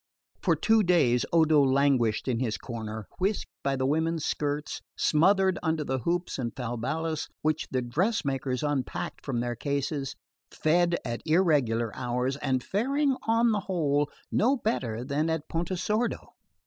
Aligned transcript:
For 0.41 0.55
two 0.55 0.81
days 0.81 1.25
Odo 1.31 1.61
languished 1.61 2.27
in 2.27 2.39
his 2.39 2.57
corner, 2.57 3.05
whisked 3.19 3.51
by 3.63 3.75
the 3.75 3.85
women's 3.85 4.25
skirts, 4.25 4.81
smothered 4.97 5.59
under 5.61 5.83
the 5.83 5.99
hoops 5.99 6.39
and 6.39 6.51
falbalas 6.55 7.27
which 7.43 7.67
the 7.69 7.83
dressmakers 7.83 8.63
unpacked 8.63 9.23
from 9.23 9.41
their 9.41 9.55
cases, 9.55 10.15
fed 10.49 10.95
at 11.05 11.21
irregular 11.27 11.95
hours, 11.95 12.35
and 12.37 12.63
faring 12.63 13.15
on 13.27 13.51
the 13.51 13.59
whole 13.59 14.09
no 14.31 14.57
better 14.57 15.03
than 15.05 15.29
at 15.29 15.47
Pontesordo. 15.47 16.29